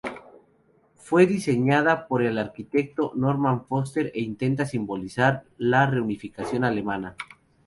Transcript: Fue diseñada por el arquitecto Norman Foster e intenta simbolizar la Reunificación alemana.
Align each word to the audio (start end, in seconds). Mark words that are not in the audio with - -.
Fue 0.95 1.27
diseñada 1.27 2.07
por 2.07 2.23
el 2.23 2.39
arquitecto 2.39 3.11
Norman 3.13 3.67
Foster 3.67 4.11
e 4.15 4.21
intenta 4.21 4.65
simbolizar 4.65 5.43
la 5.59 5.85
Reunificación 5.85 6.63
alemana. 6.63 7.15